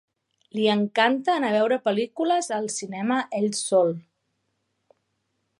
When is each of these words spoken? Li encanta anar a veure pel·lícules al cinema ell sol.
Li 0.59 0.63
encanta 0.75 1.35
anar 1.41 1.51
a 1.53 1.55
veure 1.57 1.77
pel·lícules 1.89 2.51
al 2.57 2.67
cinema 2.79 3.21
ell 3.43 3.49
sol. 3.63 3.97